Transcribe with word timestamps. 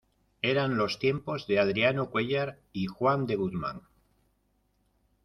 eran 0.41 0.77
los 0.79 0.97
tiempos 0.97 1.45
de 1.45 1.59
Adriano 1.59 2.09
Cuéllar 2.09 2.57
y 2.73 2.87
Juan 2.87 3.27
de 3.27 3.35
Guzmán. 3.35 3.83